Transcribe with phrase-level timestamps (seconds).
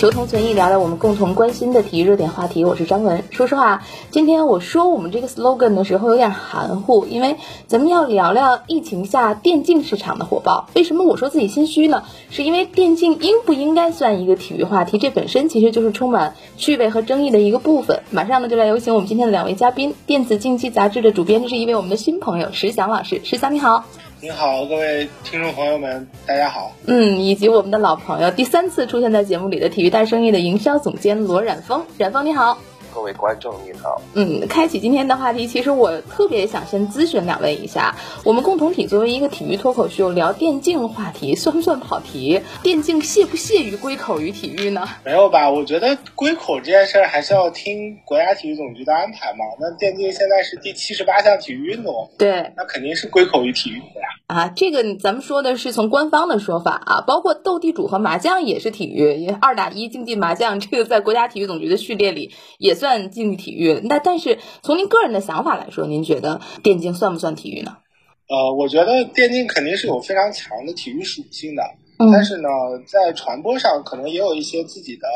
[0.00, 2.64] 求同存异，聊聊我们共同关心的体育热点话题。
[2.64, 3.22] 我是张文。
[3.28, 7.36] 说实话，今天我说我们这个 slogan 的时候有点含糊，因为
[7.66, 10.70] 咱们要聊聊疫情下电竞市场的火爆。
[10.72, 12.04] 为什么我说自己心虚呢？
[12.30, 14.96] 是因为电竞应不应该算一个体育话题？
[14.96, 18.02] 这本身其实就是充满趣味和争议的一个部分。
[18.10, 23.20] 马上呢，就来有请我们今天的两位嘉宾，电子竞技杂志的主编，这是一位我们的新朋友石翔老师。
[23.22, 23.84] 石翔你好。
[24.22, 26.76] 您好，各位听众朋友们，大家好。
[26.84, 32.58] 嗯，以及我们的老朋友，第三次出现在节目里的体育大生意的营销总监罗冉峰，冉峰你好。
[32.94, 42.40] 各位观众你好，嗯，开启今天的话题，其实我特别想先咨询两位一下，我们共同体作为一个体育脱口秀，聊电竞话题算不算跑题？
[42.62, 44.88] 电竞屑不屑于归口于体育呢？
[45.04, 45.50] 没有吧？
[45.50, 49.38] 我觉得归口这件事儿还是要听国家体育总局的安排嘛。
[49.60, 54.06] 那电竞现在是第七十八项体育运动，对，那肯定是归口于体育的呀。
[54.26, 63.80] 啊，这个咱们说的是从官方的说法啊，包括斗地主和麻将也是体育，二打一竞技麻将，这个在国家体育总局的序列里也算竞技体育。
[63.84, 67.76] 那但是从您个人的想法来说，您觉得电竞算不算体育呢？
[68.28, 71.62] 呃，我觉得电竞肯定是有非常强的体育属性的，
[72.12, 72.48] 但是呢，
[72.86, 75.06] 在传播上可能也有一些自己的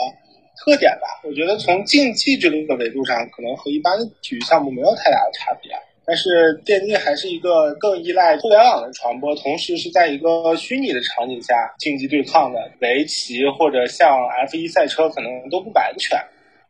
[0.58, 1.06] 特点吧。
[1.26, 5.72] 我觉得从竞技这个维度上，可能和一般的体育项目没有太大的差别。
[6.06, 16.18] 但是电竞还是一个更依赖互联网的传播，同时是在一个虚拟的场景下竞技对抗的，围棋或者像 F 一赛车可能都不完全。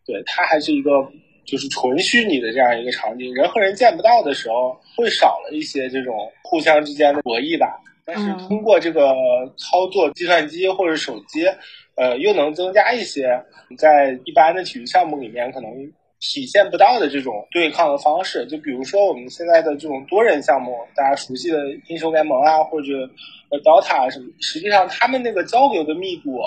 [0.06, 0.90] 对，它还是一个
[1.44, 7.80] 就是纯虚拟的这样一个场景，人和人见不到的时候，会少了一些这种互相之间的博弈吧。
[8.04, 9.14] 但是通过这个
[9.56, 11.46] 操作计算机或者手机，
[11.96, 13.42] 呃，又能增加一些
[13.78, 15.70] 在一般的体育项目里面可能。
[16.32, 23.06] 体现不到的这种对抗的方式，就比如说我们现在的这种多人项目，大家熟悉的英雄联盟啊，或者
[23.50, 26.40] 呃 DOTA 什么，实际上他们那个交流的密度、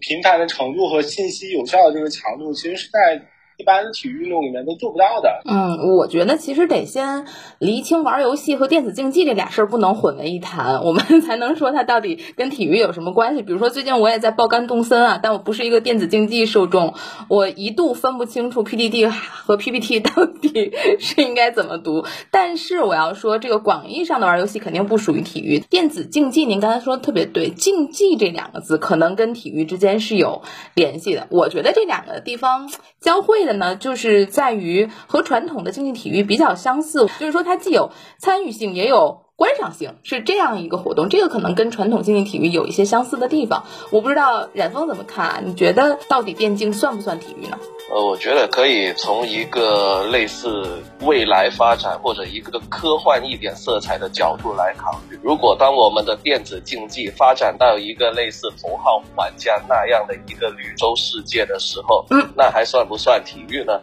[0.00, 3.22] 平台的程度和信息有效的这个强度，其实是在。
[3.58, 5.42] 一般体育运动里面都做不到的。
[5.44, 7.26] 嗯，我觉得其实得先
[7.58, 13.42] 厘清玩游戏和电子竞技这俩事儿不能混为一谈，我们 才能说它到底跟体育有什么关系。
[13.42, 16.94] 比如说最近我也在爆肝动森啊，但我不是一个电子竞技受众，
[17.28, 22.04] 我一度分不清楚 PDD 和 PPT 到底 是应该怎么读。
[22.30, 25.58] 但是我要说，这个广义上的玩游戏肯定不属于体育。
[25.58, 30.42] 电子竞技，您刚才说的特别对，竞技这两个字可能跟体育之间是有
[30.74, 31.26] 联系的。
[31.30, 32.70] 我觉得这两个地方
[33.00, 33.47] 交汇。
[33.48, 41.08] 的呢，就是在于和传统的竞技体育比较相似，就是说它既有参与性，也有观赏性，是这样一个活动。
[41.08, 43.64] 这个可能跟传统竞技体育有一些相似的地方。
[43.92, 45.40] 我不知道冉峰怎么看啊？
[45.44, 47.56] 你觉得到底电竞算不算体育呢？
[47.88, 55.16] 呃，我觉得可以从一个类似未来发展或者一个科幻一点色彩的角度来考虑。
[55.22, 63.80] 如果当我们的电子竞技发展到一个类似《头号玩家》那样的一个绿洲世界的时候，嗯，那还算不算体育呢？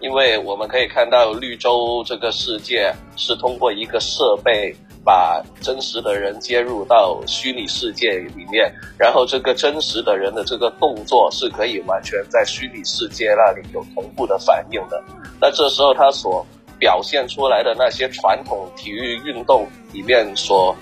[0.00, 4.76] 因为我们可以看到绿洲这个世界是通过一个设备。
[5.08, 15.02] 把真实的人接入到虚拟世界里面，然后这个真实的人的这个动作是可以完全在虚拟世界那里有同步的反应的。
[15.40, 16.44] 那这时候他所
[16.78, 20.76] 表现出来的那些传统体育运动里面所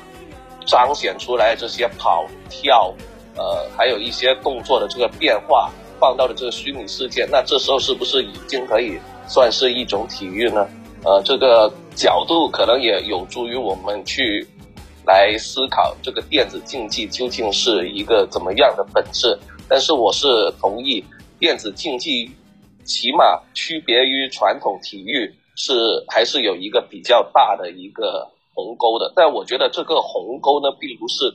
[0.66, 2.92] 彰显出来这些跑跳，
[3.36, 5.70] 呃，还有一些动作的这个变化，
[6.00, 8.98] 放到了这个虚拟世界，那这时候是不是已经可以
[9.28, 10.66] 算是一种体育呢？
[11.04, 14.46] 呃，这个角度可能也有助于我们去
[15.06, 19.36] 来思考这个电子竞技究竟是一个怎么样的本质。
[19.66, 20.26] 但是我是
[20.60, 21.02] 同意，
[21.38, 22.30] 电子竞技
[22.84, 29.10] 起码区别于传统体育是还是有一个比较大的一个鸿沟的。
[29.16, 31.32] 但我觉得这个鸿沟呢，并不是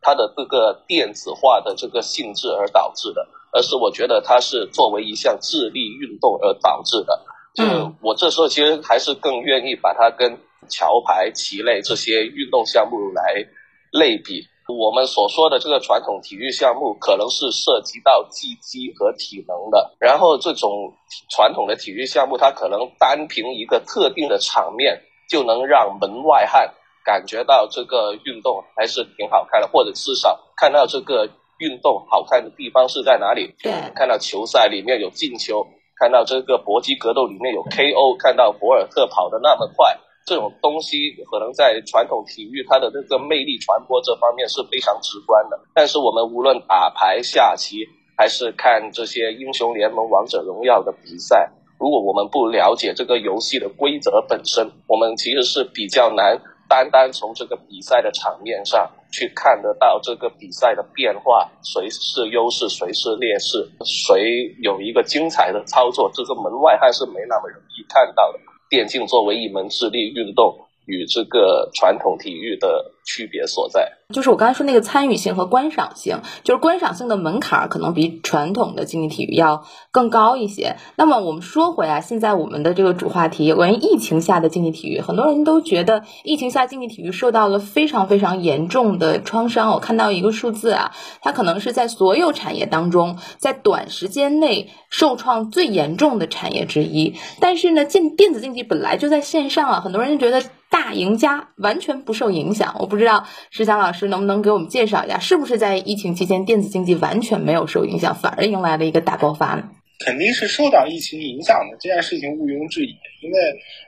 [0.00, 7.20] 它的这个电子化的这个性质而导致的，而是我觉得它是作为一项智力运动而导致的。
[7.54, 7.64] 就
[8.02, 10.36] 我这时候其实还是更愿意把它跟
[10.68, 13.46] 桥牌、棋类这些运动项目来
[13.92, 14.44] 类比。
[14.66, 19.94] 我们所说的这个传统体育项目，可能是涉及到技击和体能的。
[20.00, 20.94] 然后这种
[21.30, 26.72] 传统的体育项目，它可能单凭一个特定的场面，就能让门外汉
[27.04, 31.28] 感觉到这个运动还是挺好看的，或者至少看到这个
[31.58, 33.54] 运动好看的地方是在哪里。
[33.62, 35.66] 对，看到球赛里面有进球。
[35.96, 39.96] 看到这个搏击格斗里面有 KO，看到博尔特跑得那么快，
[40.26, 40.96] 这种东西
[41.30, 45.58] 可能在传统体育它的这个魅力传播这方面是非常直观的。
[45.74, 47.86] 但是我们无论打牌、下棋，
[48.16, 68.40] 还是看这些英雄联盟、王者荣耀的比赛，如果我们不了解这个游戏的规则本身，我们其实是比较难单单从这个比赛的场面上去看得到这个比赛的变化，谁是优势，谁是劣势，谁有一个精彩的操作，这个门外汉是没那么容易看到的。
[68.68, 70.63] 电竞作为一门智力运动。
[70.86, 80.76] 与这个传统体育的区别所在，就是我刚才说那个参与性和观赏性，就是观赏性的门槛可能比传统的竞技体育要更高一些。
[80.96, 89.72] 那么我们说回啊，现在我们的这个主话题有关于疫情下的竞技体育，很多人都觉得疫情下竞技体育受到了非常非常严重的创伤。
[89.72, 97.14] 我看到一个数字啊，它可能是在所有产业当中，在短时间内受创最严重的产业之一。
[97.40, 100.46] 但是呢，电电子竞技本来就在线上啊，很多人就觉得。
[100.74, 109.70] 大赢家完全不受影响，我不知道石强老师能不能给我们介绍一下，是不是在疫情期间电子竞技完全没有受影响，反而迎来了一个大爆发呢？
[110.04, 112.90] 肯定是受到疫情影响的，这件事情毋庸置疑。
[113.22, 113.38] 因为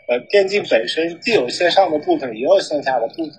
[0.08, 3.34] 呃，电竞本身既有线上的部分，也有线下的部分。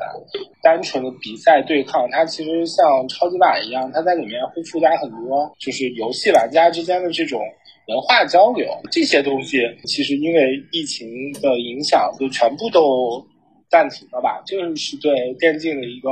[0.61, 7.39] 单纯的比赛对抗，它其实像超级碗一样，它在里面会附加很多，就是游戏玩家之间的这种。
[7.87, 11.07] 文化交流这些东西，其实因为疫情
[11.41, 13.25] 的影响，就全部都
[13.69, 14.41] 暂停了吧？
[14.45, 16.09] 这个是对电竞的一个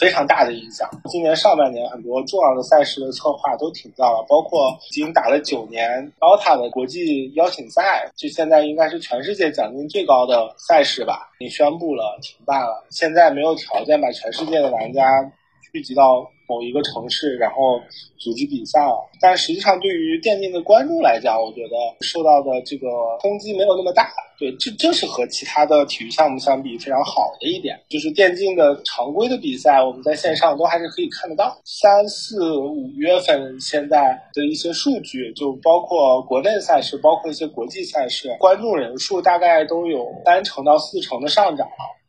[0.00, 0.88] 非常大的影响。
[1.10, 12.86] 今年上半年很多重要的赛事的策划都停掉了，包括已经打了九年 DOTA 的国际邀请赛，就现在应该是全世界奖金最高的赛事吧，已经宣布了停办了。
[12.90, 15.02] 现在没有条件把全世界的玩家
[15.72, 16.30] 聚集到。
[16.46, 17.80] 某一个城市，然后
[18.18, 18.96] 组织比赛了。
[19.20, 22.88] 但实际上，对于电竞的观众来讲，我觉得受到的这个
[23.20, 24.10] 冲击没有那么大。
[24.36, 31.56] 对，这这是和其他的体育项目相比非常好的一点，就是电竞的常规的比赛，我们在线上都还是可以看得到。
[31.64, 41.68] 三四五月份现在的一些数据，就包括国内赛事，包括一些国际赛事，观众人数大概都有三成到四成的上涨。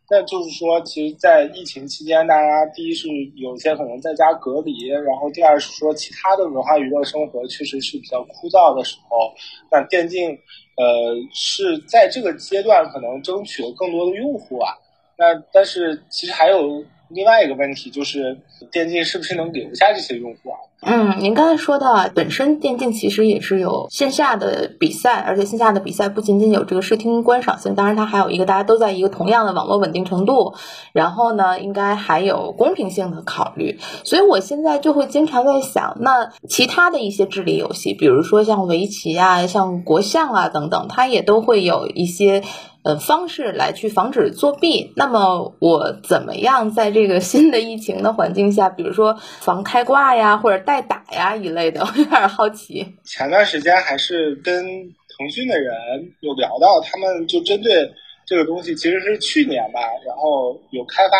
[0.10, 9.34] 那就是说，其实，在疫情期间，大家第一是有些可能在家隔离，然后第二是说其他的文化娱乐生活确实是比较枯燥的时候，
[9.72, 10.30] 那电竞，
[10.78, 14.74] 呃，是在这个阶段可能争取了更多的用户啊。
[15.18, 16.84] 那但是其实还有
[17.16, 18.38] 另外一个问题，就是
[18.74, 20.60] 电竞是不是能留下这些用户啊？
[20.82, 30.56] 嗯，您刚才说到啊，本身电竞其实也是有线下的比赛，而且线下的比赛不仅仅有这个视听观赏性，当然它还有一个大家都在一个同样的网络稳定程度，
[30.92, 33.80] 然后呢，应该还有公平性的考虑。
[34.04, 42.44] 所以我现在就会经常在想，那其他的一些智力游戏，比如说像围棋啊、像国象啊等等，它也都会有一些。
[42.86, 44.94] 呃，方式来去防止作弊。
[44.96, 52.86] 那么我怎么样在这个新的疫情的环境下，比如说防开挂呀，或者代打呀一类的，我有点好奇。
[53.04, 55.74] 前段时间还是跟腾讯的人
[56.20, 57.92] 有聊到，他们就针对
[58.24, 61.16] 这个东西，其实是去年吧，然后有开发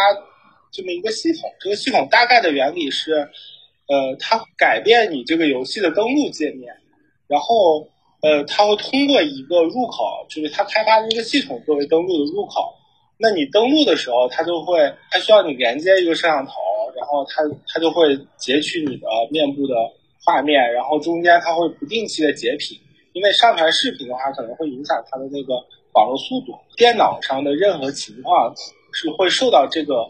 [0.72, 1.50] 这么一个系统。
[1.60, 3.28] 这个系统大概的原理是，
[3.88, 6.76] 呃，它改变你这个游戏的登录界面，
[7.28, 7.90] 然后。
[8.26, 12.74] 呃，它会通过一个入口，就是它开发的一个系统作为登录的入口。
[13.20, 16.54] 那你登录的时候，它就会，它需要你连接一个摄像头，
[16.96, 19.76] 然后它它就会截取你的面部的
[20.26, 22.76] 画面，然后中间它会不定期的截屏，
[23.14, 25.54] 因为上传视频的话可能会影响它的那个
[25.94, 26.48] 网络速度。
[26.76, 28.52] 电脑上的任何情况
[28.92, 30.04] 是会受到这个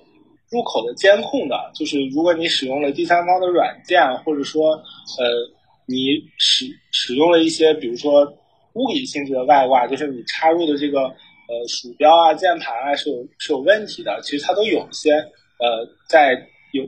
[0.50, 5.54] 入口的监控的，就是如果你使用了第三方的软件，或者说呃。
[5.86, 8.26] 你使使用了一些，比如说
[8.74, 14.20] 物理性质的外挂，就是你插入的这个呃鼠标啊、键盘啊是有是有问题的。
[14.24, 16.34] 其实它都有一些呃，在
[16.74, 16.84] 有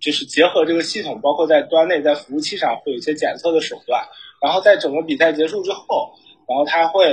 [0.00, 4.02] 就是结合这个系统，包括在端内在服务器上会有一些检测的手段。
[4.40, 6.12] 然后在整个比赛结束之后，
[6.48, 7.06] 然后它会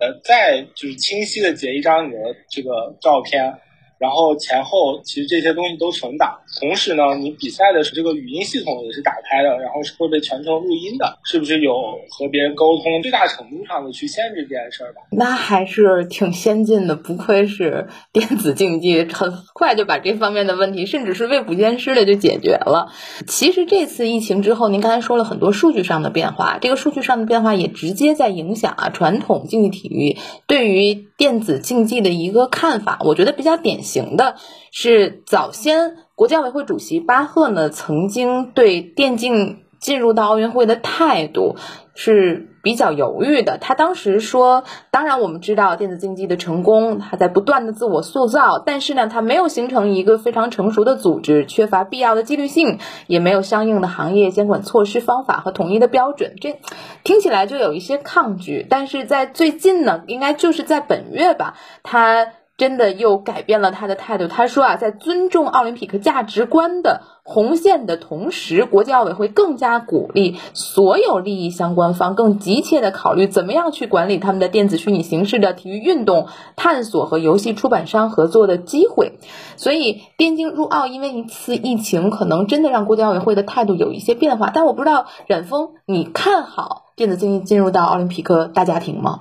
[0.00, 2.18] 呃再就是清晰的截一张你的
[2.50, 3.52] 这个照片。
[3.98, 11.72] 然后前后其实这些东西都存档，同时呢，你比赛的是这个语音系统也是打开的，然后是会被全程录音的，是不是有
[12.10, 15.00] 和别人沟通最大程度上的去限制这件事儿吧？
[15.12, 22.92] 那还是挺先进的，不愧是电子竞技，很快就把这方面的问题，甚至是未卜先知的就解决了。
[23.26, 33.78] 其实这次疫情之后，您刚才说了很多数据上的变化，这个数据上的变化也直接在影响啊传统竞技体育对于电子竞技的一个看法，我觉得比较典。
[33.78, 34.34] 型行的
[34.70, 41.56] 是早先国家奥委会主席巴赫呢，曾经对电竞进入到奥运会的态度
[41.94, 43.58] 是比较犹豫的。
[43.58, 56.58] 他当时说：“当然，我们知道电子竞技的成功，它在不断的自我塑造，但是呢，它没有形成一个非常成熟的组织，缺乏必要的纪律性，也没有相应的行业监管措施、方法和统一的标准。”这
[57.04, 58.66] 听起来就有一些抗拒。
[58.68, 62.28] 但是在最近呢，应该就是在本月吧，他。
[62.56, 64.28] 真的又改变了他的态度。
[64.28, 79.18] 他说啊，在尊重奥林匹克价值观的红线的同时，国际奥委会更加鼓励所有利益相关方更急切的考虑怎么样去管理他们的电子虚拟形式的体育运动探索和游戏出版商合作的机会。
[79.56, 84.50] 所以，电竞入奥因为一次疫情，可能真的让国际奥委会的态度有一些变化。
[84.54, 89.20] 但我不知道冉峰，你看好电子竞技进入到奥林匹克大家庭吗？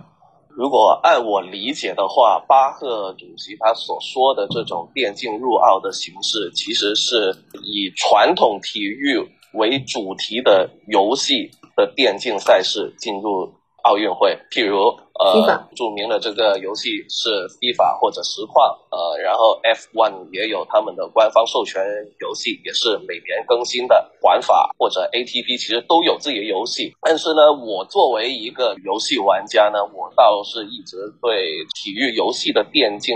[0.56, 9.20] 如果按我理解的话，巴赫主席他所说的这种电竞入奥的形式，其实是以传统体育
[9.54, 13.54] 为主题的游戏的电竞赛事进入
[13.86, 14.94] 奥运会，譬如。
[15.18, 15.32] 呃，
[15.78, 21.82] 著名的这个游戏是 FIFA 或者实况，呃，然后 F1 也有他们的官方授权
[22.20, 24.12] 游戏，也是每年更新的。
[24.22, 33.16] 玩法或者 ATP 其实都有自己的游戏，但是呢，我作为一个游戏玩家呢，我倒是一直对体育游戏的电竞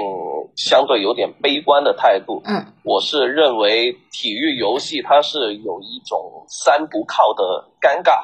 [0.56, 2.42] 相对有点悲观的态度。
[2.46, 7.44] 嗯，我是认为体育游戏它是有一种三不靠的
[7.82, 8.24] 尴尬。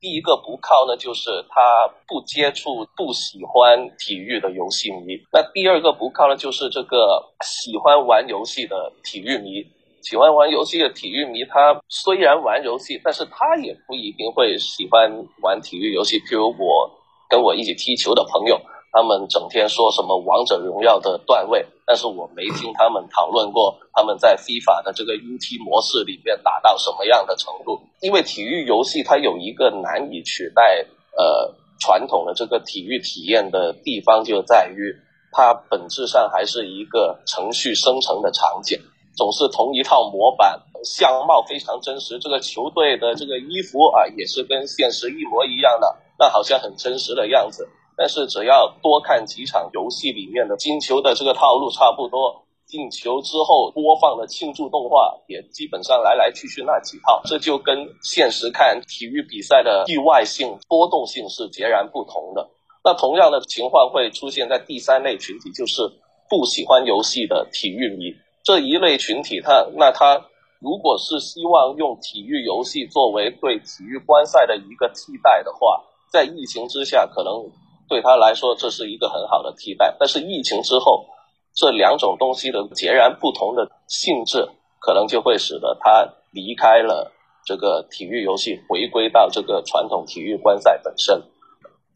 [0.00, 5.18] 第一个不靠呢，就是他不接触不喜欢体育的游戏迷。
[5.32, 9.66] 那第二个不靠呢，就是这个喜欢玩游戏的体育迷。
[10.00, 15.10] 喜欢玩游戏的体育迷，他虽然玩游戏，但是他也不一定会喜欢
[15.42, 16.20] 玩体育游戏。
[16.20, 16.88] 譬如我
[17.28, 18.58] 跟我一起踢球的朋友。
[18.90, 27.80] 他们整天说什么王者荣耀的段位，但是我没听他们讨论过他们在 FIFA 的这个 UT 模式里面达到什么样的程度。
[28.00, 34.96] 因为体育游戏它有一个难以取代呃传统的这个体育体验的地方，就在于
[35.32, 38.80] 它本质上还是一个程序生成的场景，
[39.14, 42.18] 总是同一套模板，相貌非常真实。
[42.18, 47.68] 这个球队的这个衣服啊，也是跟现实一模一样的，那好像很真实的样子。
[47.98, 62.48] 但是只要多看几场游戏里面的进球的这个套路差不多，进球之后播放的庆祝动画也基本上来来去去那几套，这就跟现实看体育比赛的意外性、波动性是截然不同的。
[62.84, 65.82] 那同样的情况会出现在第三类群体，就是
[66.30, 68.14] 不喜欢游戏的体育迷
[68.44, 69.40] 这一类群体。
[69.40, 70.24] 他那他
[70.60, 77.50] 如果是希望用体育游戏作为对体育观赛的一个替代的话，在疫情之下可能。
[77.88, 79.96] 对他来说，这是一个很好的替代。
[79.98, 81.06] 但是疫情之后，
[81.54, 87.10] 这两种东西的截然不同的性质，可能就会使得他离开了
[87.44, 91.22] 这个体育游戏，回归到这个传统体育观赛本身。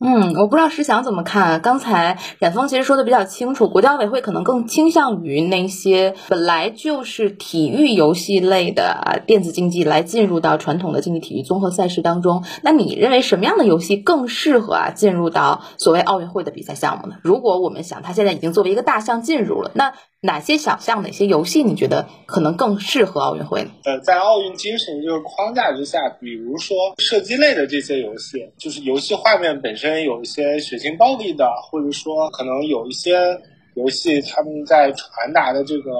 [0.04, 1.60] 嗯，我不知道石祥怎么看。
[1.60, 12.42] 刚才冉峰其实说的比较清楚，国家奥委会可能更倾向于那些本来就是体育游戏类的电子竞技来进入到传统的竞技体育综合赛事当中。
[12.62, 17.14] 那你认为什么样的游戏更适合啊进入到所谓奥运会的比赛项目呢？
[17.22, 19.92] 如果我们想，它现在已经作为一个大项进入了，那。
[20.24, 23.66] 哪些小项、哪些游戏你觉得可能更适合奥运会？
[23.84, 33.36] 呃，在奥运精神这个框架之下，比如说射击类的这些游戏，就是游戏画面本身有一些血腥暴力的，或者说可能有一些
[33.74, 35.90] 游戏他们在传达的这个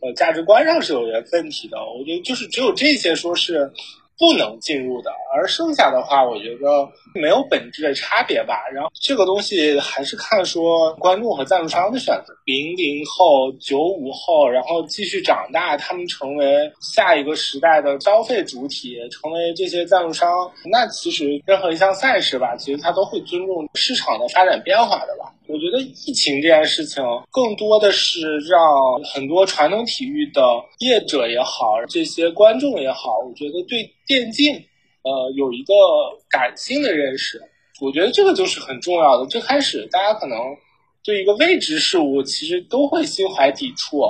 [0.00, 1.76] 呃价值观上是有些问题的。
[1.76, 3.70] 我觉得就是只有这些说是。
[4.18, 8.66] 不能进入的，而剩下的话，我觉得没有本质的差别吧。
[8.74, 12.34] 然后这个东西还是看说观众和赞助商的选择。
[12.44, 20.28] 零零后、九五后，然后继续长大，他们成为下一个时代的消费主体，成为这些赞助商。
[20.64, 25.27] 那其实任何一项赛事吧，其实他都会尊重市场的发展变化的吧。
[25.48, 28.60] 我觉得疫情这件事情，更多的是让
[29.02, 30.42] 很多传统体育的
[30.80, 34.54] 业者也好，这些观众也好，我觉得对电竞，
[35.02, 35.72] 呃，有一个
[36.28, 37.40] 感性的认识。
[37.80, 39.26] 我觉得这个就是很重要的。
[39.26, 40.38] 最开始大家可能
[41.02, 44.00] 对一个未知事物，其实都会心怀抵触，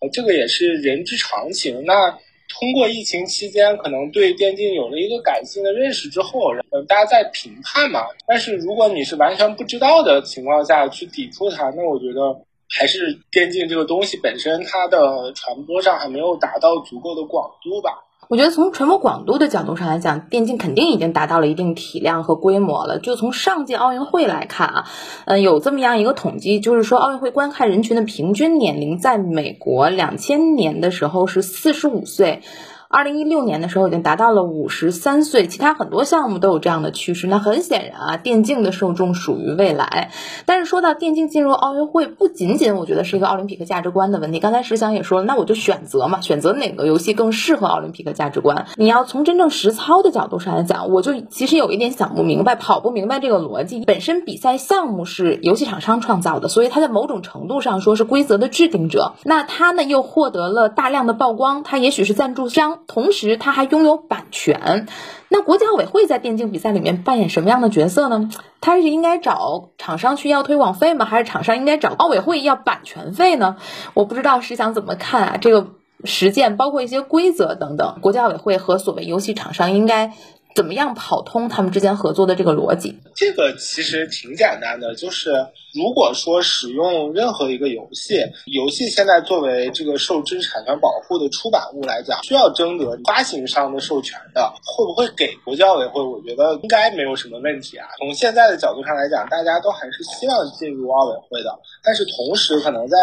[0.00, 1.84] 呃，这个也是人之常情。
[1.84, 2.18] 那。
[2.48, 6.52] 通过疫情期间，可能对电竞有了一个感性的认识之后，
[6.88, 8.06] 大家在评判嘛。
[8.26, 12.34] 但是如果你是完全不知道的情况下去抵触它，那我觉得
[12.68, 18.02] 还是电竞这个东西本身它的传播上还没有达到足够的广度吧。
[18.28, 22.98] 我觉得从传播广度的角度上来讲，电竞肯定已经达到了一定体量和规模了。
[22.98, 24.84] 就从上届奥运会来看啊，
[25.26, 32.42] 嗯，有这么样一个统计，就是说奥运会观看人群的平均年龄在美国两千年的时候是四十五岁，
[32.88, 37.26] 二零一六年的时候已经达到了五十三岁，其他很多项目都有这样的趋势。
[37.26, 40.12] 那很显然啊，电竞的受众属于未来。
[40.44, 44.38] 但是说到电竞进入奥运会，不仅仅我觉得是一个奥林匹克价值观的问题。
[44.38, 48.66] 刚才石翔也说了，那我就选择嘛，选择哪个游戏更适合奥林匹克价值观。
[48.76, 53.84] 你要从真正实操的角度上来讲，我就其实有一点想不明白，跑不明白这个逻辑。
[53.84, 59.14] 本身比赛项目是游戏厂商创造的，所以它在某种程度上说是规则的制定者。
[59.24, 62.75] 那它呢又获得了大量的曝光，它也许是赞助商。
[62.86, 64.86] 同时，他还拥有版权。
[65.28, 68.30] 那国际奥委会在电竞比赛里面扮演什么样的角色呢？
[68.60, 71.04] 他是应该找厂商去要推广费吗？
[71.04, 73.56] 还是厂商应该找奥委会要版权费呢？
[73.94, 75.36] 我不知道是想怎么看啊？
[75.40, 75.68] 这个
[76.04, 80.12] 实践包括一些规则等等，国际奥委会和所谓游戏厂商应该。
[80.56, 82.98] 怎么样跑通他们之间合作的这个逻辑？
[83.14, 85.30] 这个其实挺简单的，就是
[85.74, 96.02] 如果说使用任何一个游戏，游戏现在作为这个受知识产权保护的出版物来讲，需要征得发行商的授权的，会不会给国际奥委会？
[96.02, 97.86] 我觉得应该没有什么问题啊。
[97.98, 101.50] 从现在的角度上来讲，大家都还是希望进入奥委会的，
[101.84, 102.96] 但是同时可能在。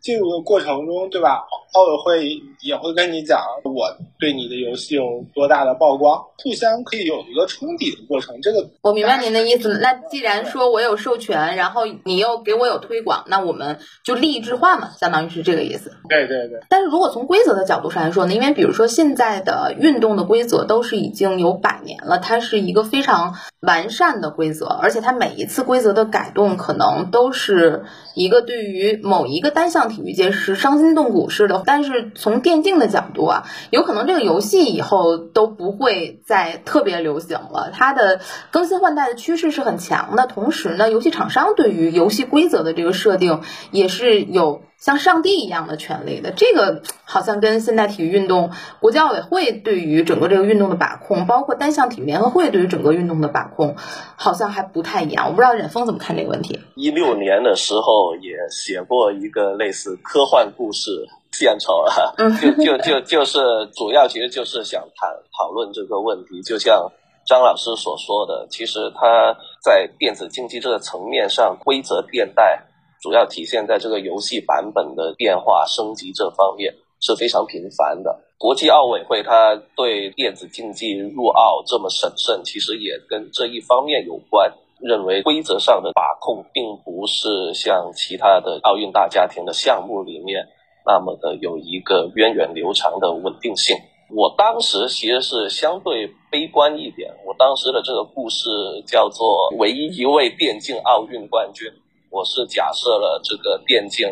[0.00, 1.42] 进入的过程中，对吧？
[1.72, 3.86] 奥委会也会跟你讲，我
[4.18, 8.34] 对你的游戏有多大的曝光，互相可以有一个冲抵的过程。
[8.42, 9.78] 这个我明白您的意思。
[9.80, 15.92] 那既然说我有授权，然后你又给我有推广，那我们就利益置换嘛，相当于是这个意思。
[16.08, 16.58] 对对对。
[16.68, 18.34] 但是如果从规则的角度上来说呢？
[18.34, 27.84] 因为比如说现在的运动的规则都是已经有百年了，它是一个非常完善的规则，而且它每一次规则的改动，可能都是
[28.16, 29.89] 一个对于某一个单项。
[29.90, 37.70] 体育界是伤筋动骨似的，但是从电竞的角度啊，有可能这个游戏以后都不会再特别流行了。
[37.74, 38.20] 它的
[38.50, 44.62] 更新换代的趋势是很强的，同时呢，游戏厂商对于游戏规则的这个设定也是有。
[44.80, 53.76] 像上帝一样的权利的，这个好像跟现代体育运动国际奥委会对于整个这个运动的把控，包括单项体育联合会对于整个运动的把控，
[54.16, 55.26] 好像还不太一样。
[55.26, 56.58] 我不知道忍峰怎么看这个问题。
[56.76, 61.92] 一六年的时候也写过一个类似科幻故事献丑啊，
[62.40, 63.38] 就就就就是
[63.76, 66.40] 主要其实就是想谈讨论这个问题。
[66.42, 66.90] 就像
[67.26, 72.64] 张老师所说的，其实他在电子竞技这个层面上规则变代。
[73.00, 78.20] 主要体现在这个游戏版本的变化升级这方面是非常频繁的。
[78.36, 84.52] 国际奥委会它对电子竞技入奥这么审慎，其实也跟这一方面有关。
[84.82, 90.48] 认为规则上的把控并不是像其他的奥运大家庭的项目里面
[90.86, 93.76] 那么的有一个源远流长的稳定性。
[94.08, 98.48] 我当时其实是相对悲观一点，我当时的这个故事
[98.86, 101.68] 叫做《唯一一位电竞奥运冠军》。
[102.10, 104.08] 我是假设了这个电竞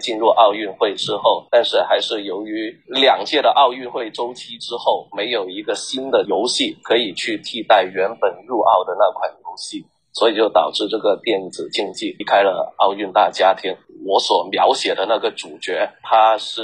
[0.00, 13.76] 进入奥运会之后，但是还是由于两届的奥运会周期之后，没有一个新的游戏可以去替代原本入奥的那款游戏，所以就导致这个电子竞技离开了奥运大家庭。
[14.06, 16.62] 我所描写的那个主角，他是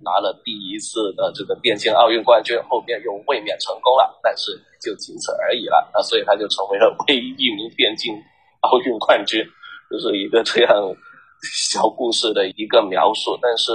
[0.00, 4.50] 拿了第一次的这个电竞奥运冠军，后面又卫冕成功了，但是
[4.80, 5.90] 就仅此而已了。
[5.92, 8.14] 那所以他就成为了 唯一一名电竞
[8.60, 9.44] 奥运冠军。
[9.92, 10.96] 就是一个这样
[11.42, 13.70] 小故事的一个描述，但是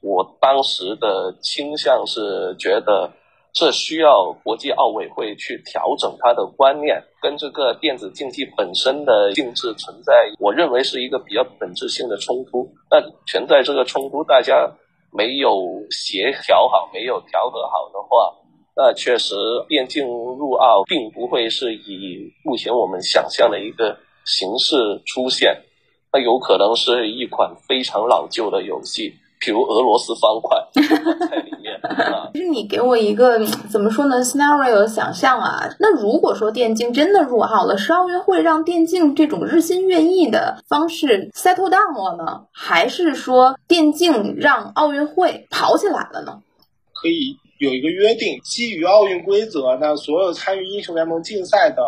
[0.00, 3.12] 我当时的倾向是觉得
[3.52, 12.66] 这需要国际奥委会去调整它的观念，跟这个电子竞技本身的性质存在，我认为是一个比较本质性的冲突。
[12.90, 14.72] 那存在这个冲突，大家
[15.12, 15.52] 没有
[15.90, 18.32] 协调好，没有调和好的话，
[18.74, 19.34] 那确实
[19.68, 23.98] 电竞入奥并不会是以目前我们想象的一个。
[24.28, 25.62] 形式出现，
[26.12, 31.80] 那有可能是一款非常老旧的游戏，比如俄罗斯方块在里面。
[32.34, 46.42] 其实 你给我一个怎么说呢？scenario 想象啊，那如果说电竞真的入奥了，是奥运会让电竞这种日新月异的方式 settle down 了呢，还是说电竞让奥运会跑起来了呢？
[47.00, 51.82] 可以有一个约定，基于奥运规则，那所有参与英雄联盟竞赛的。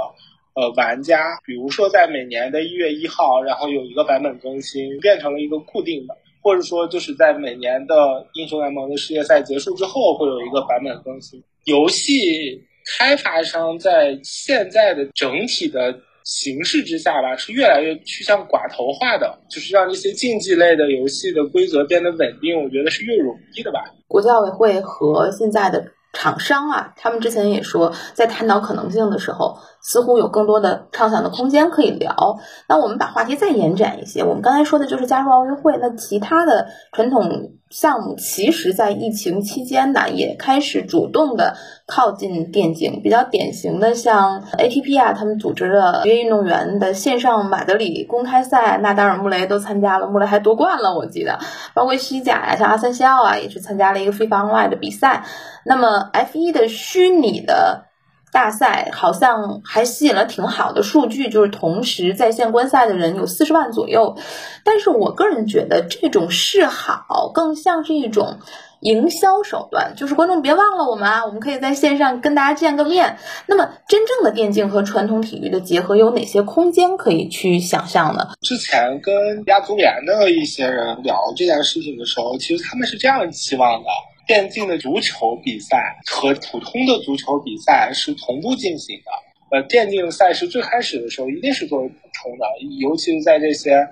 [0.54, 7.94] 呃，玩家，比如说在每年的一月一号，然后有一个版本更新，变成了一个固定的，或者说就是在每年的
[8.34, 11.40] 英雄联盟的世界赛结束之后，会有一个版本更新。
[11.64, 12.60] 游戏
[12.98, 23.84] 开发商在现在的整体的形式之下吧，是越来越趋向寡头化的，就是让这些竞技类的游戏的规则变得稳定，我觉得是越容易的吧。
[24.08, 29.56] 国际奥委会和现在的厂商啊，他们之前也说，在探讨可能性的时候。
[29.83, 32.38] 似乎有更多的畅想的空间可以聊。
[32.69, 43.01] 那我们把话题再延展一些，我们刚才说的就是加入奥运会，那其他的传统项目，其实在疫情期间呢，也开始主动的靠近电竞。
[43.03, 51.38] 比较典型的，像 ATP 啊，他们组织的职业运动员的线上马德里公开赛，纳达尔、穆雷都参加了，穆雷还夺冠了，我记得。
[51.75, 55.25] 包括西甲呀，像阿森西奥啊，也是参加了一个 FIFA Online 的比赛。
[55.64, 57.87] 那么 F 一的虚拟的。
[58.33, 64.16] 大赛好像还吸引了挺好的数据，就是同时在线观赛的人有四十万左右。
[64.64, 68.38] 但是我个人觉得这种示好更像是一种
[68.81, 73.19] 营销手段，就是观众别忘了我们啊，我们可以在线上跟大家见个面。
[73.47, 78.29] 那么真正的电竞和传统体育的结合有哪些空间可以去想象呢？
[78.40, 79.12] 之前跟
[79.47, 83.88] 亚足联的一些人聊这件事情的时候，其实他们是这样期望的。
[84.31, 89.11] 电竞的足球比赛和普通的足球比赛是同步进行的。
[89.51, 92.47] 呃，电竞赛事最开始的时候一定是作为补充的，
[92.79, 93.88] 尤其是在这些。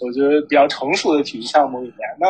[0.00, 2.28] 我觉得比较成熟的体育项目里面，那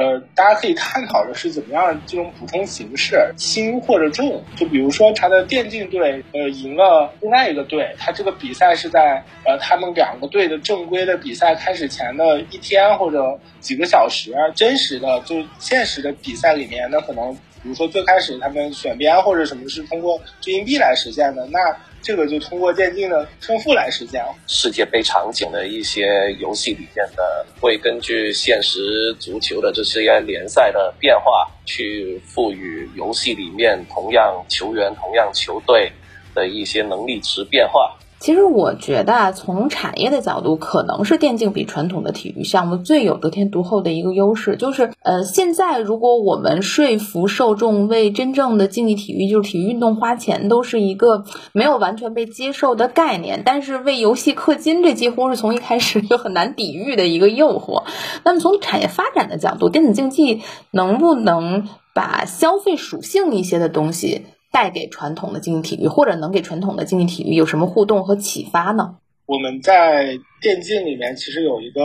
[0.00, 4.42] 呃，大家可以探讨的是怎么样这种补充形式轻或者重。
[4.56, 21.58] 就比如说他的电竞队呃赢了另外一个队，他这个比赛是在呃他们两个队的正规的比赛开始前的一天或者几个小时，真实的就现实的比赛里面，那可能比如说最开始他们选边或者什么是通过掷硬币来实现的，那。
[22.02, 24.24] 这个就通过电竞的胜负来实现。
[24.46, 35.90] 世界杯场景的一些游戏里面的，会根据现实足球的这些联赛的变化，去赋予游戏里面同样球员、同样球队
[36.32, 37.98] 的一些能力值变化。
[38.18, 53.42] 其实我觉得啊，从产业的角度，可能是电竞比传统的体育项目最有得天独厚的一个优势，就是呃，现在如果我们说服受众为真正的竞技体育，就是体育运动花钱，都是一个没有完全被接受的概念。
[53.44, 57.84] 但是为游戏氪金，这几乎是从一开始就很难抵御的一个诱惑。
[58.24, 64.22] 那么从产业发展的角度，电子竞技能不能把消费属性一些的东西？
[64.50, 68.96] 带给传统的竞技体育，或者能给传统的竞技体育有什么互动和启发呢？
[69.26, 71.82] 我们在电竞里面其实有一个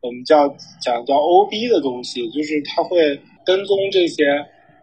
[0.00, 0.48] 我们叫
[0.80, 4.24] 讲叫 OB 的东西，就是它会跟踪这些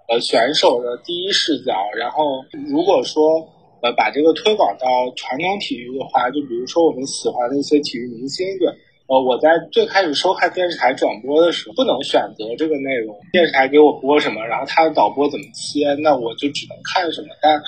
[0.09, 3.39] 呃选手的第一视角，然后如果说
[3.81, 8.67] 呃把这个推广到传统体育的话，就比如说我们喜欢的一些体育明星对。
[9.07, 17.27] 呃，我在最开始收看电视台转播的时候，不能选择这个内容，电视台给我播什么，然后它的导播怎么切，那我就只能看什么。
[17.41, 17.61] 但，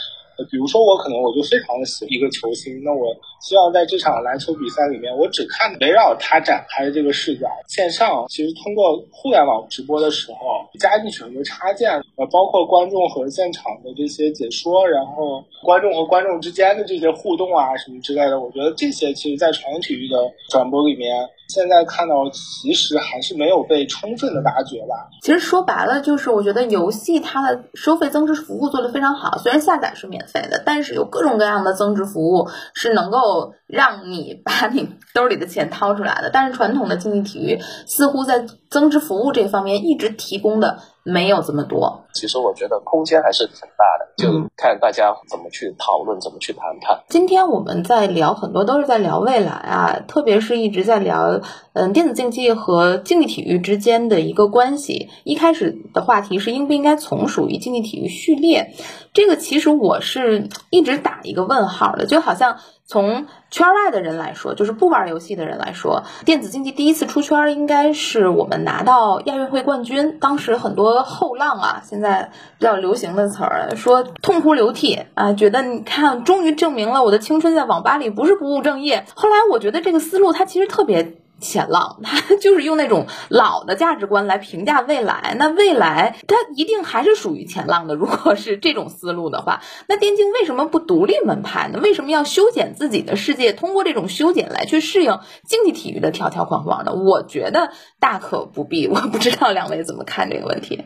[0.51, 7.47] 比如说我可能我就非常的喜欢一个球星，那我希望在这场篮球比赛里面，我只看围绕他展开的这个视角。
[7.67, 10.37] 线上其实通过互联网直播的时候，
[10.79, 20.17] 加进去很多插件，呃，包括观众和现场的这些解说，然后观众和观众之间的这些互动啊什么之类的，我觉得这些其实在传统体育的
[20.49, 21.27] 转播里面。
[21.47, 25.07] 现在看到，其实还是没有被充分的挖掘吧。
[25.21, 29.37] 其实说白了，就是我觉得游戏它的收费增值服务做得非常好。
[29.37, 36.29] 虽然下载是免费的，但是有各种各样的增值服务是能够让你把你兜里的钱掏出来的。
[36.31, 40.79] 但是传统的竞技体育似乎在增值服务这方面一直提供的。
[41.05, 46.99] 没有这么多，其实我觉得空间还是挺大的，就看大家怎么去讨论，怎么去谈判。
[47.07, 51.39] 今天我们在聊很多都是在聊未来啊，特别是一直在聊，
[51.73, 55.09] 嗯，电子竞技和竞技体育之间的一个关系。
[55.23, 58.73] 一开始的话题是应不应该从属于竞技体育序列，
[59.15, 62.57] 这个其实我是一直打一个问号的，就好像。
[62.87, 70.19] 从圈外的人来说，就是不玩游戏的人来说，电子竞技第一次出圈，应该是我们拿到亚运会冠军。
[70.19, 79.07] 当时很多后浪啊，现在比较流行的词儿，说痛哭流涕啊，觉得你看，终于证明了我的青春在网吧里不是不务正业。
[79.15, 81.15] 后来我觉得这个思路，它其实特别。
[81.41, 85.35] 前浪， 他就是用那种老的价值观来评价未来。
[85.37, 87.95] 那未来它一定还是属于前浪的。
[87.95, 91.79] 如果是这种思路的话，那电竞为什么不独立门派呢？
[91.81, 96.93] 为什么要修剪自己的世界，通过这种修剪来去适应竞技体育的条条框框呢？
[96.93, 98.87] 我觉得大可不必。
[98.89, 100.83] 我不知道两位怎么看这个问题。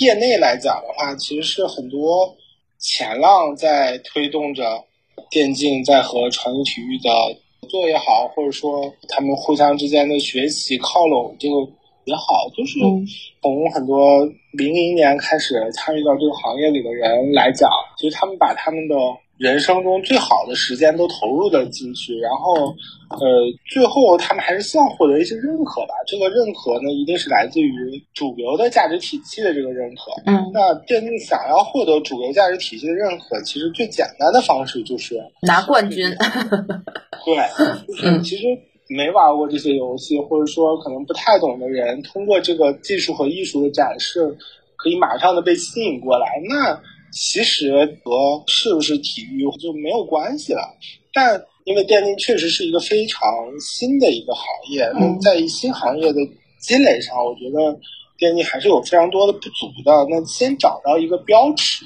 [0.00, 2.36] 业内来讲的话，其实是很多
[2.78, 4.64] 前浪在推动着
[5.30, 7.10] 电竞在和传统体育的。
[7.68, 11.54] 做也好，或者说他们互相之间的学习靠拢，这个
[12.04, 12.78] 也好，就是
[13.40, 18.94] 从很多零零年开始参与到这个行业里的人来讲，其实他们把他们的
[19.38, 22.66] 人生中最好的时间都投入了进去，然后，
[23.08, 23.18] 呃，
[23.68, 25.94] 最后他们还是希望获得一些认可吧。
[26.06, 30.12] 这个认可呢，一定是来自于主流的价值体系的这个认可。
[30.26, 36.06] 嗯，那电竞想要获得主流价值体系的认可，其实最简单的方式就是拿冠军。
[37.24, 38.44] 对，就是其实
[38.88, 44.36] 没玩过这些游戏，或者说可能不太懂的人，通过这个技术和艺术的展示，
[44.76, 46.28] 可以马上的被吸引过来。
[46.48, 46.80] 那。
[47.12, 47.70] 其实
[48.02, 50.62] 和是不是体育就没有关系了，
[51.12, 53.22] 但因为电竞确实是一个非常
[53.60, 56.18] 新的一个行业，那在新行业的
[56.60, 57.78] 积累上，我觉得
[58.18, 60.06] 电竞还是有非常多的不足的。
[60.08, 61.84] 那先找到一个标尺，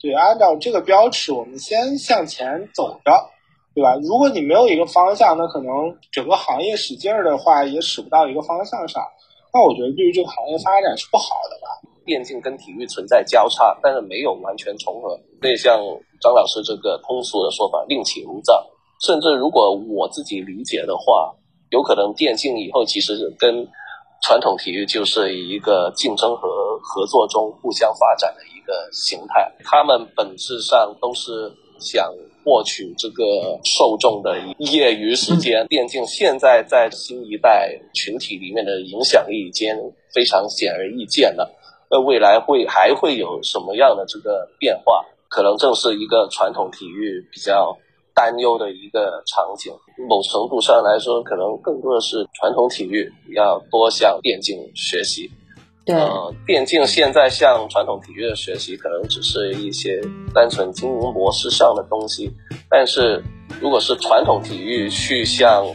[0.00, 3.12] 对，按照这个标尺，我们先向前走着，
[3.74, 3.94] 对吧？
[4.02, 5.70] 如果你没有一个方向，那可能
[6.10, 9.02] 整个行业使劲儿的话，也使不到一个方向上。
[9.52, 11.91] 那我觉得对于这个行业发展是不好的吧。
[12.04, 15.18] 电竞跟体育存在交叉，但是没有完全重合。
[15.40, 15.78] 所以像
[16.20, 18.64] 张老师这个通俗的说法“另起炉灶”，
[19.04, 21.34] 甚至如果我自己理解的话，
[21.70, 23.66] 有可能电竞以后其实跟
[24.22, 26.48] 传统体育就是一个竞争和
[26.80, 29.52] 合作中互相发展的一个形态。
[29.64, 32.08] 他们本质上都是想
[32.44, 35.66] 获取这个受众的业余时间。
[35.66, 39.74] 电竞现在在新一代群体里面的影响力已经
[40.14, 41.52] 非常显而易见了。
[41.92, 45.04] 那未来会还会有什么样的这个变化？
[45.28, 47.76] 可能正是一个传统体育比较
[48.14, 49.70] 担忧的一个场景。
[50.08, 55.30] 某程度上来说，可能更多的是传统体育要多向电竞学习。
[55.84, 55.94] 对，
[56.46, 60.00] 电竞现在向传统体育的学习，可能只是一些
[60.34, 62.30] 单纯经营模式上的东西。
[62.70, 63.22] 但是，
[63.60, 65.66] 如果是传统体育去向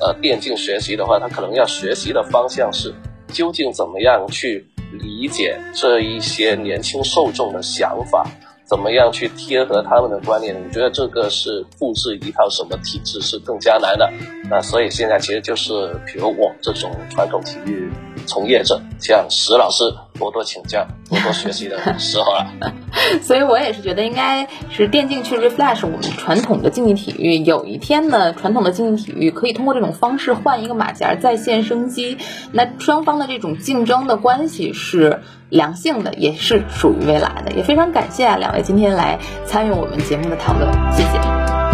[0.00, 2.94] 呃电竞学习的话，它可能要学习的方向是
[3.28, 4.66] 究竟怎么样去。
[4.98, 8.26] 理解这一些年轻受众的想法，
[8.66, 10.54] 怎么样去贴合他们的观念？
[10.54, 14.12] 我觉得这个是复制一套什么体制是更加难的。
[14.50, 17.90] 那所以现在其实就是，比如我这种传统体育。
[18.26, 19.84] 从业者向石老师
[20.18, 22.50] 多多请教、多多学习的时候了。
[23.22, 27.36] 所以我也是觉得，应该是电竞去 refresh 我们传统的竞技体育。
[27.44, 32.18] 有一天呢，传统的竞技体育可以通过这种方式换一个马甲，在线生机。
[32.50, 37.52] 那双方的这种竞争的关系是良性的，也是属于未来的。
[37.52, 41.65] 也非常感谢啊，两位今天来参与我们节目的讨论，谢谢。